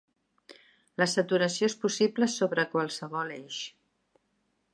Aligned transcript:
La 1.01 1.07
saturació 1.11 1.69
és 1.73 1.77
possible 1.85 2.31
sobre 2.37 2.67
qualsevol 2.75 3.35
eix. 3.37 3.61